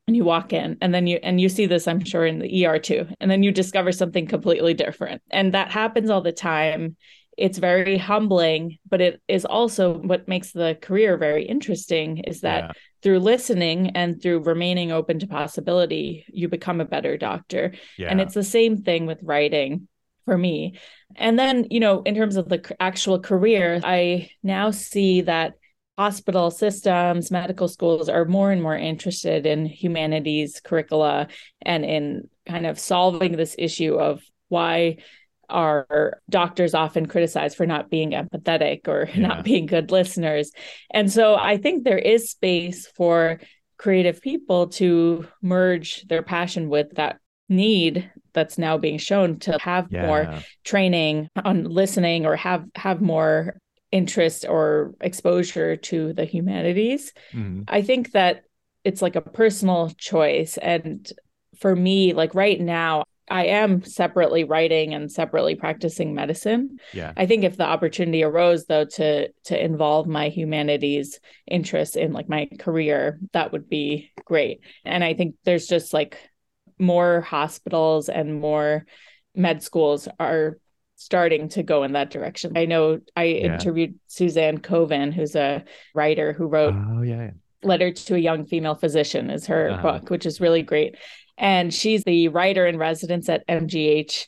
[0.08, 2.65] and you walk in and then you and you see this i'm sure in the
[2.65, 6.95] er too and then you discover something completely different and that happens all the time
[7.38, 12.65] it's very humbling but it is also what makes the career very interesting is that
[12.65, 12.71] yeah.
[13.02, 18.10] through listening and through remaining open to possibility you become a better doctor yeah.
[18.10, 19.88] and it's the same thing with writing
[20.25, 20.79] for me.
[21.15, 25.53] And then, you know, in terms of the actual career, I now see that
[25.97, 31.27] hospital systems, medical schools are more and more interested in humanities curricula
[31.62, 34.97] and in kind of solving this issue of why
[35.49, 39.27] are doctors often criticized for not being empathetic or yeah.
[39.27, 40.51] not being good listeners.
[40.91, 43.39] And so I think there is space for
[43.77, 49.88] creative people to merge their passion with that need that's now being shown to have
[49.89, 50.06] yeah.
[50.06, 53.58] more training on listening or have have more
[53.91, 57.62] interest or exposure to the humanities mm-hmm.
[57.67, 58.43] i think that
[58.84, 61.13] it's like a personal choice and
[61.60, 66.80] for me like right now I am separately writing and separately practicing medicine.
[66.93, 67.13] Yeah.
[67.15, 72.28] I think if the opportunity arose though to to involve my humanities interests in like
[72.28, 74.60] my career, that would be great.
[74.84, 76.17] And I think there's just like
[76.79, 78.86] more hospitals and more
[79.36, 80.57] med schools are
[80.95, 82.57] starting to go in that direction.
[82.57, 83.53] I know I yeah.
[83.53, 87.31] interviewed Suzanne Koven, who's a writer who wrote oh, yeah.
[87.63, 89.81] Letter to a Young Female Physician is her uh-huh.
[89.81, 90.95] book, which is really great.
[91.38, 94.27] And she's the writer in residence at MGH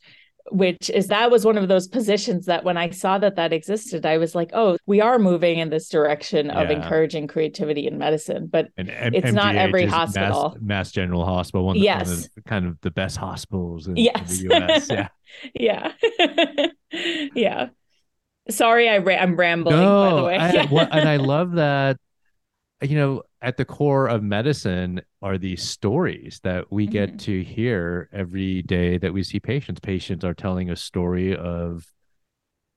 [0.51, 4.05] which is that was one of those positions that when I saw that that existed,
[4.05, 6.77] I was like, oh, we are moving in this direction of yeah.
[6.77, 10.51] encouring creativity in medicine, but and M- it's MGH not every hospital.
[10.51, 12.07] Mass, Mass, General Hospital, one, yes.
[12.07, 14.41] one of the, kind of the best hospitals in, yes.
[14.41, 14.89] in the US.
[15.53, 15.91] Yeah.
[16.19, 16.67] yeah.
[17.35, 17.69] yeah.
[18.49, 20.37] Sorry, I ra- I'm rambling, no, by the way.
[20.37, 21.97] I, well, and I love that,
[22.81, 27.17] you know, at the core of medicine are these stories that we get mm-hmm.
[27.17, 31.85] to hear every day that we see patients patients are telling a story of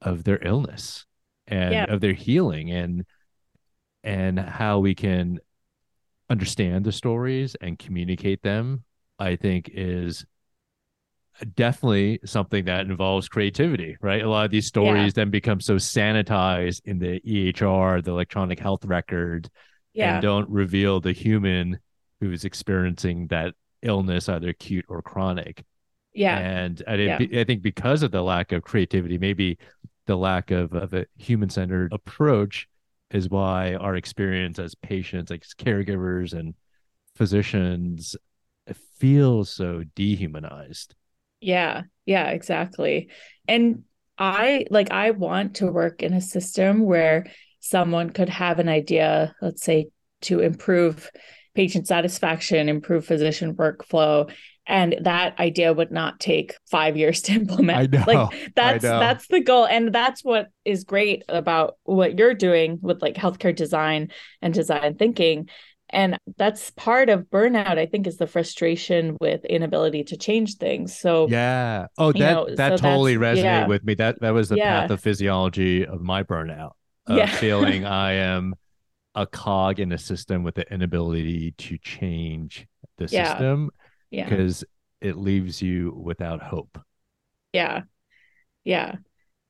[0.02, 1.06] of their illness
[1.46, 1.84] and yeah.
[1.84, 3.06] of their healing and
[4.04, 5.40] and how we can
[6.28, 8.84] understand the stories and communicate them
[9.18, 10.26] i think is
[11.54, 15.12] definitely something that involves creativity right a lot of these stories yeah.
[15.14, 19.48] then become so sanitized in the ehr the electronic health record
[19.92, 20.14] yeah.
[20.14, 21.78] and don't reveal the human
[22.20, 25.64] who's experiencing that illness, either acute or chronic.
[26.14, 26.38] Yeah.
[26.38, 27.18] And I, yeah.
[27.40, 29.58] I think because of the lack of creativity, maybe
[30.06, 32.66] the lack of, of a human centered approach
[33.10, 36.54] is why our experience as patients, like caregivers and
[37.14, 38.16] physicians,
[38.96, 40.94] feels so dehumanized.
[41.40, 41.82] Yeah.
[42.04, 43.10] Yeah, exactly.
[43.46, 43.84] And
[44.18, 49.34] I like, I want to work in a system where someone could have an idea,
[49.40, 49.88] let's say,
[50.22, 51.10] to improve
[51.54, 54.30] patient satisfaction, improve physician workflow,
[54.66, 57.94] and that idea would not take five years to implement.
[57.94, 59.00] I know, like that's know.
[59.00, 63.54] that's the goal, and that's what is great about what you're doing with like healthcare
[63.54, 65.48] design and design thinking.
[65.90, 70.98] And that's part of burnout, I think, is the frustration with inability to change things.
[70.98, 73.66] So yeah, oh, that know, that so totally resonated yeah.
[73.66, 73.94] with me.
[73.94, 74.86] That that was the Yeah.
[74.86, 76.72] pathophysiology of my burnout.
[77.08, 77.26] Of Yeah.
[77.26, 78.54] feeling I am
[79.14, 82.66] a cog in a system with the inability to change
[82.98, 83.30] the Yeah.
[83.30, 83.70] system
[84.10, 84.28] yeah.
[84.28, 84.64] because
[85.00, 86.78] it leaves you without hope.
[87.52, 87.82] Yeah.
[88.64, 88.96] Yeah.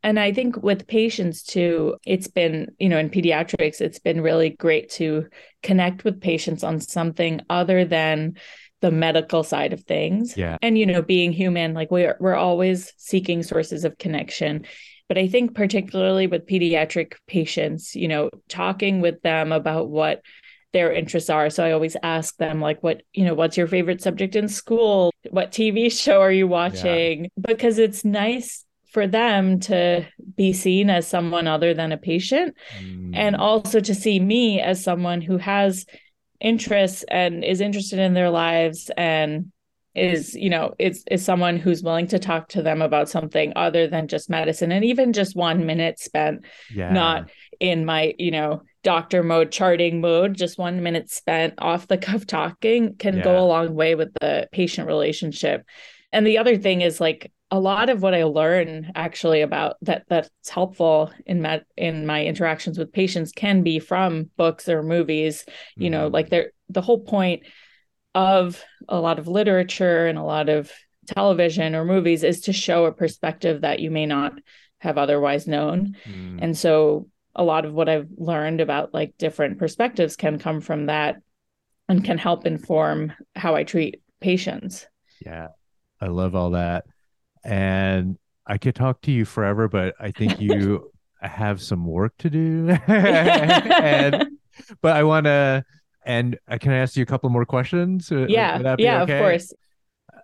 [0.02, 4.50] And I think with patients too, it's been, you know, in pediatrics, it's been really
[4.50, 5.26] great to
[5.62, 8.36] connect with patients on something other than
[8.80, 10.36] the medical side of things.
[10.36, 10.56] Yeah.
[10.62, 14.66] And, you know, being human, like we're we're always seeking sources of connection.
[15.08, 20.22] But I think particularly with pediatric patients, you know, talking with them about what
[20.72, 21.48] their interests are.
[21.48, 25.12] So I always ask them like what, you know, what's your favorite subject in school?
[25.30, 27.30] What TV show are you watching?
[27.40, 32.54] Because it's nice for them to be seen as someone other than a patient
[33.12, 33.40] and Mm.
[33.40, 35.86] also to see me as someone who has
[36.40, 39.50] interests and is interested in their lives and
[39.98, 43.86] is you know is is someone who's willing to talk to them about something other
[43.86, 46.92] than just medicine and even just one minute spent yeah.
[46.92, 47.30] not
[47.60, 52.26] in my you know doctor mode charting mode just one minute spent off the cuff
[52.26, 53.24] talking can Yeah.
[53.24, 55.64] go a long way with the patient relationship
[56.12, 60.04] and the other thing is like a lot of what i learn actually about that
[60.08, 65.44] that's helpful in my in my interactions with patients can be from books or movies
[65.76, 66.12] you know Mhm.
[66.12, 67.42] like they're the whole point
[68.14, 70.70] of a lot of literature and a lot of
[71.06, 74.32] television or movies is to show a perspective that you may not
[74.80, 76.38] have otherwise known Mm.
[76.42, 80.86] and so a lot of what I've learned about like different perspectives can come from
[80.86, 81.16] that
[81.88, 84.86] and can help inform how I treat patients.
[85.24, 85.48] Yeah,
[86.00, 86.84] I love all that.
[87.44, 90.90] And I could talk to you forever, but I think you
[91.22, 92.68] have some work to do.
[92.88, 94.26] and
[94.82, 95.64] but I want to,
[96.08, 98.10] and I can I ask you a couple more questions.
[98.10, 98.58] Yeah.
[98.58, 99.12] that be Yeah, okay?
[99.18, 99.52] of course.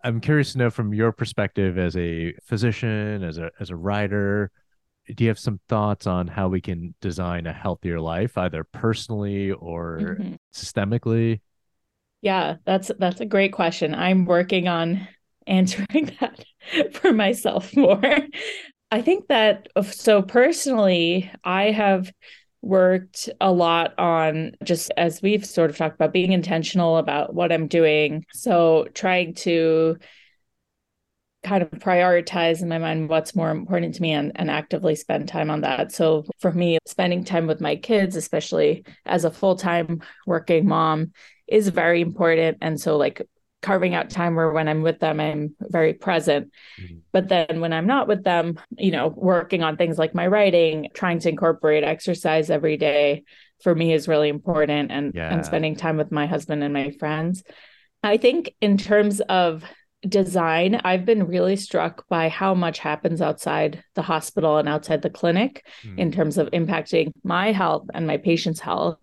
[0.02, 4.50] I'm curious to know from your perspective as a physician, as a as a writer,
[5.14, 9.52] do you have some thoughts on how we can design a healthier life, either personally
[9.52, 10.36] or Mhm.
[10.54, 11.40] systemically?
[12.22, 13.94] Yeah, that's that's a great question.
[13.94, 15.06] I'm working on
[15.46, 16.44] answering that
[16.94, 18.00] for myself more.
[18.90, 22.10] I think that so personally, I have
[22.64, 27.52] worked a lot on just as we've sort of talked about being intentional about what
[27.52, 28.24] I'm doing.
[28.32, 29.98] So trying to
[31.42, 35.28] kind of prioritize in my mind what's more important to me and, and actively spend
[35.28, 35.92] time on that.
[35.92, 41.12] So for me, spending time with my kids, especially as a full-time working mom,
[41.46, 42.58] is very important.
[42.62, 43.20] And so like
[43.64, 46.52] carving out time where when I'm with them, I'm very present.
[46.78, 47.00] Mhm.
[47.12, 50.90] But then when I'm not with them, you know, working on things like my writing,
[50.92, 53.24] trying to incorporate exercise every day
[53.62, 55.32] for me is really important and Yeah.
[55.32, 57.42] and spending time with my husband and my friends.
[58.02, 59.64] I think in terms of
[60.08, 65.10] design, I've been really struck by how much happens outside the hospital and outside the
[65.10, 66.14] clinic in Mm.
[66.14, 68.98] terms of impacting my health and my patients' health.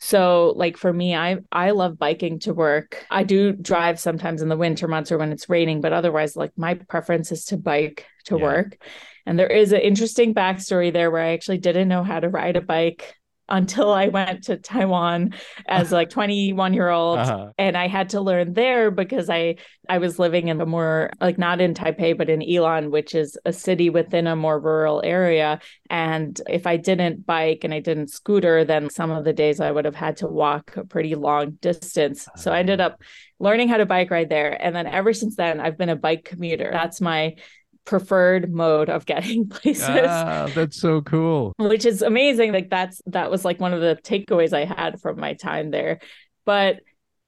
[0.00, 3.04] So like for me, I I love biking to work.
[3.10, 6.52] I do drive sometimes in the winter months or when it's raining, but otherwise like
[6.56, 8.42] my preference is to bike to Yeah.
[8.42, 8.78] work.
[9.26, 12.56] And there is an interesting backstory there where I actually didn't know how to ride
[12.56, 13.14] a bike
[13.52, 15.34] until I went to Taiwan
[15.68, 17.50] as like 21 year old Uh-huh.
[17.58, 19.56] and I had to learn there because I
[19.88, 23.36] I was living in a more like not in Taipei but in Yilan which is
[23.44, 25.60] a city within a more rural area
[25.90, 29.70] and if I didn't bike and I didn't scooter then some of the days I
[29.70, 32.86] would have had to walk a pretty long distance so I ended Ah.
[32.86, 33.02] up
[33.38, 36.24] learning how to bike ride there and then ever since then I've been a bike
[36.24, 37.34] commuter that's my
[37.84, 41.52] preferred mode of getting places Ah, that's so cool.
[41.58, 45.18] which is amazing like that's that was like one of the takeaways i had from
[45.18, 45.98] my time there
[46.44, 46.80] but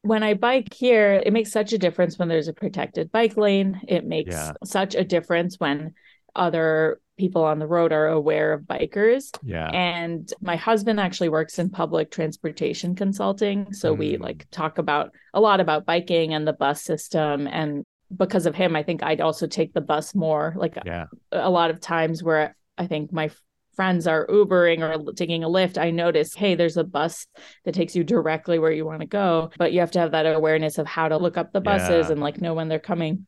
[0.03, 3.81] when i bike here it makes such a difference when there's a protected bike lane
[3.89, 4.53] it makes Yeah.
[4.65, 5.95] such a difference when
[6.37, 9.69] other people on the road are aware of bikers Yeah.
[9.71, 14.21] and my husband actually works in public transportation consulting so we Mm.
[14.21, 17.85] like talk about a lot about biking and the bus system and
[18.17, 21.07] because of him i think i'd also take the bus more like Yeah.
[21.33, 23.31] a lot of times where I think my
[23.77, 27.27] friends are Ubering or taking a Lyft, I notice, hey, there's a bus
[27.65, 30.27] that takes you directly where you want to go, but you have to have that
[30.27, 32.13] awareness of how to look up the buses Yeah.
[32.13, 33.27] and like know when they're coming.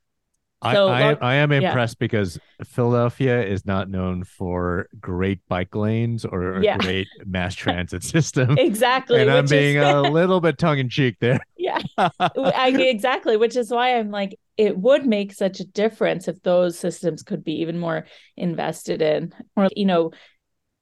[0.65, 2.07] So, I, I, I, am impressed yeah.
[2.07, 6.79] because Philadelphia is not known for great bike lanes or yeah.
[6.79, 8.57] great mass transit system.
[8.57, 9.21] exactly.
[9.21, 9.85] And I'm being is...
[9.85, 11.41] a little bit tongue in cheek there.
[11.59, 13.37] Yeah, I, exactly.
[13.37, 17.45] Which is why I'm like, it would make such a difference if those systems could
[17.45, 19.35] be even more invested in.
[19.57, 20.13] Or, you know,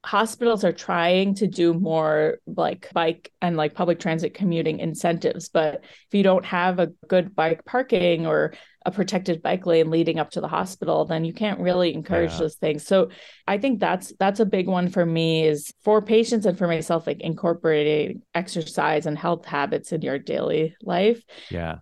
[0.05, 5.83] hospitals are trying to do more like bike and like public transit commuting incentives but
[5.83, 8.53] if you don't have a good bike parking or
[8.85, 12.39] a protected bike lane leading up to the hospital then you can't really encourage yeah.
[12.39, 12.87] those things.
[12.87, 13.09] So
[13.49, 17.07] i think that's that's a big one for me is for patients and for myself
[17.07, 21.23] like incorporating exercise and health habits in your daily life.
[21.51, 21.77] Yeah.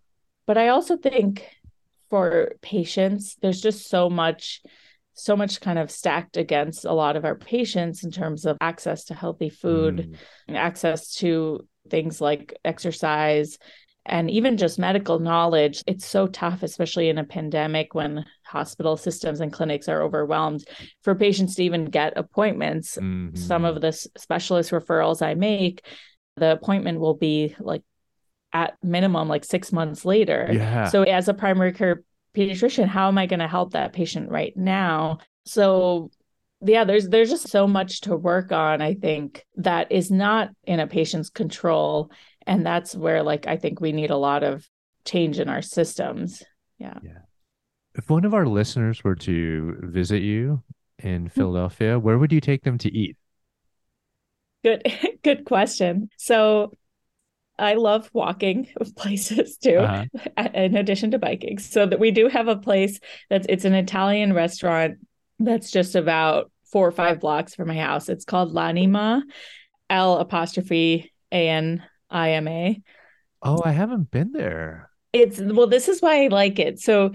[0.47, 1.45] But i also think
[2.09, 4.63] for patients there's just so much
[5.15, 9.05] so much kind of stacked against a lot of our patients in terms of access
[9.05, 10.17] to healthy food,
[10.49, 10.57] mm.
[10.57, 13.59] access to things like exercise,
[14.07, 15.83] and even just medical knowledge.
[15.87, 20.65] It's so tough, especially in a pandemic when hospital systems and clinics are overwhelmed
[21.03, 22.97] for patients to even get appointments.
[22.97, 23.37] Mm-hmm.
[23.37, 25.85] Some of the specialist referrals I make,
[26.37, 27.83] the appointment will be like
[28.53, 30.49] at minimum like six months later.
[30.53, 30.89] Yeah.
[30.89, 32.03] So as a primary care
[32.35, 35.19] pediatrician how am i going to help that patient right now?
[35.45, 36.11] So
[36.65, 40.79] yeah there's there's just so much to work on i think that is not in
[40.79, 42.09] a patient's control
[42.47, 44.65] and that's where like i think we need a lot of
[45.05, 46.43] change in our systems.
[46.79, 46.95] Yeah.
[47.03, 47.19] Yeah.
[47.95, 50.63] If one of our listeners were to visit you
[50.99, 51.29] in hmm.
[51.29, 53.17] philadelphia where would you take them to eat?
[54.63, 54.83] Good
[55.25, 56.11] good question.
[56.17, 56.73] So
[57.59, 60.49] I love walking places too, uh-huh.
[60.55, 61.59] in addition to biking.
[61.59, 62.99] So that we do have a place
[63.31, 64.99] that's it's an Italian restaurant
[65.39, 68.09] that's just about four or five blocks from my house.
[68.09, 69.23] It's called L'Anima,
[69.91, 72.83] L apostrophe A N I M A.
[73.43, 74.91] Oh, I haven't been there.
[75.13, 76.81] It's well, this is why I like it.
[76.81, 77.13] So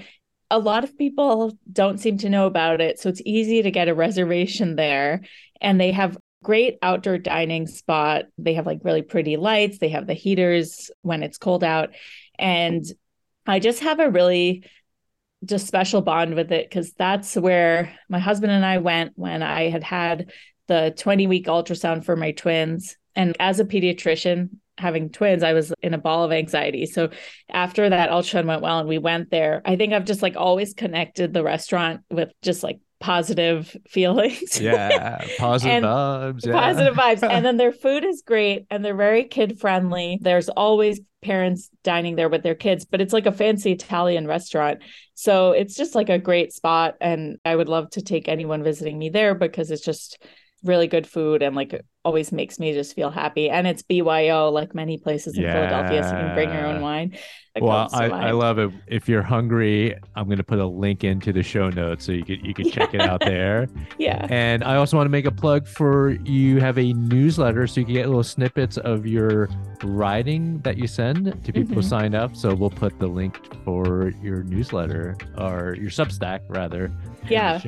[0.50, 3.00] a lot of people don't seem to know about it.
[3.00, 5.22] So it's easy to get a reservation there.
[5.60, 6.18] And they have
[6.48, 8.24] great outdoor dining spot.
[8.38, 11.90] They have like really pretty lights, they have the heaters when it's cold out.
[12.40, 12.86] And
[13.46, 14.64] I just have a really
[15.44, 19.70] just special bond with it because that's where my husband and I went when I
[19.70, 20.32] had had
[20.68, 22.96] the 20 week ultrasound for my twins.
[23.14, 26.86] And as a pediatrician, having twins, I was in a ball of anxiety.
[26.86, 27.10] So
[27.50, 30.74] after that ultrasound went well and we went there, I think I've just like always
[30.74, 34.60] connected the restaurant with just like positive feelings.
[34.60, 36.46] Yeah, positive vibes.
[36.46, 36.54] Yeah.
[36.54, 37.24] Positive vibes.
[37.24, 40.20] And then their food is great and they're very kid friendly.
[40.22, 44.80] There's always parents dining there with their kids, but it's like a fancy Italian restaurant.
[45.14, 46.96] So it's just like a great spot.
[47.02, 50.24] And I would love to take anyone visiting me there because it's just
[50.68, 53.50] really good food and like always makes me just feel happy.
[53.50, 55.54] And it's BYO, like many places in yeah.
[55.54, 57.18] Philadelphia, so you can bring your own wine.
[57.60, 58.72] well, I, I love it.
[58.88, 62.24] If you're hungry, I'm going to put a link into the show notes so you
[62.24, 63.68] could you can check it out there.
[63.98, 64.26] Yeah.
[64.30, 67.86] And I also want to make a plug for you have a newsletter so you
[67.86, 69.50] can get little snippets of your
[69.84, 71.74] writing that you send to people mm-hmm.
[71.74, 72.36] who sign up.
[72.36, 76.92] So we'll put the link for your newsletter or your Substack rather.
[77.30, 77.60] Yeah.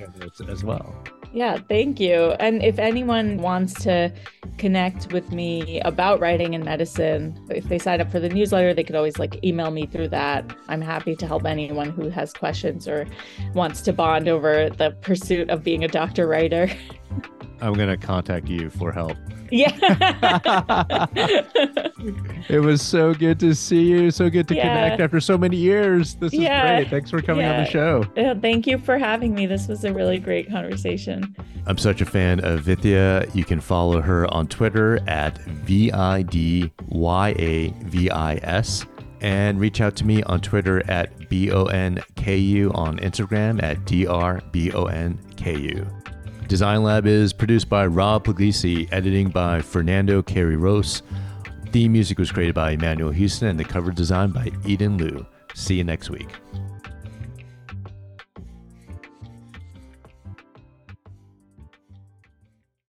[0.48, 0.96] as well.
[1.32, 2.32] Yeah, thank you.
[2.40, 4.12] And if anyone wants to
[4.58, 8.84] connect with me about writing and medicine, if they sign up for the newsletter, they
[8.84, 10.52] could always like email me through that.
[10.68, 13.06] I'm happy to help anyone who has questions or
[13.54, 16.70] wants to bond over the pursuit of being a doctor writer.
[17.62, 19.18] I'm going to contact you for help.
[19.52, 19.76] Yeah.
[22.50, 24.12] it was so good to see you.
[24.12, 24.64] So good to yeah.
[24.64, 26.16] connect after so many years.
[26.16, 26.78] This is yeah.
[26.78, 26.90] great.
[26.90, 27.58] Thanks for coming yeah.
[27.58, 28.06] on the show.
[28.16, 29.46] Uh, thank you for having me.
[29.46, 31.36] This was a really great conversation.
[31.66, 33.26] I'm such a fan of Vidya.
[33.34, 38.86] You can follow her on Twitter at V I D Y A V I S
[39.22, 43.62] and reach out to me on Twitter at B O N K U on Instagram
[43.62, 45.88] at D R B O N K U.
[46.50, 51.04] Design Lab is produced by Rob Puglisi, editing by Fernando Carey-Rose.
[51.72, 55.28] Theme music was created by Emmanuel Houston and the cover design by Eden Liu.
[55.54, 56.28] See you next week.